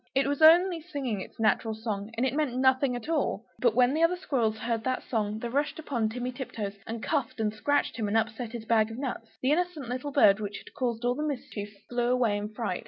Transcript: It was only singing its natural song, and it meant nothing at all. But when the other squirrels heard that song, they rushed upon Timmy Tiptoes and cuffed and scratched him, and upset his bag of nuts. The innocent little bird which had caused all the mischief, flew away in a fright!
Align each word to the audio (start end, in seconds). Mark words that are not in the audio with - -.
It 0.15 0.25
was 0.25 0.41
only 0.41 0.81
singing 0.81 1.21
its 1.21 1.39
natural 1.39 1.75
song, 1.75 2.09
and 2.17 2.25
it 2.25 2.33
meant 2.33 2.57
nothing 2.57 2.95
at 2.95 3.07
all. 3.07 3.45
But 3.59 3.75
when 3.75 3.93
the 3.93 4.01
other 4.01 4.15
squirrels 4.15 4.57
heard 4.57 4.83
that 4.83 5.03
song, 5.03 5.37
they 5.37 5.47
rushed 5.47 5.77
upon 5.77 6.09
Timmy 6.09 6.31
Tiptoes 6.31 6.73
and 6.87 7.03
cuffed 7.03 7.39
and 7.39 7.53
scratched 7.53 7.97
him, 7.97 8.07
and 8.07 8.17
upset 8.17 8.51
his 8.53 8.65
bag 8.65 8.89
of 8.89 8.97
nuts. 8.97 9.27
The 9.43 9.51
innocent 9.51 9.89
little 9.89 10.11
bird 10.11 10.39
which 10.39 10.57
had 10.57 10.73
caused 10.73 11.05
all 11.05 11.13
the 11.13 11.21
mischief, 11.21 11.69
flew 11.87 12.09
away 12.11 12.35
in 12.35 12.45
a 12.45 12.47
fright! 12.47 12.79